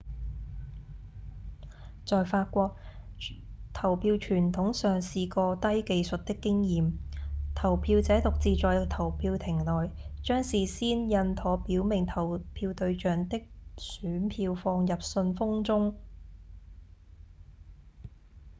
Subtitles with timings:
[2.07, 2.75] 在法國
[3.71, 6.93] 投票傳統上是個低技術的經驗：
[7.53, 9.91] 投票者獨自在投票亭內
[10.23, 13.43] 將事先印妥表明投票對象的
[13.77, 15.95] 選票放入信封中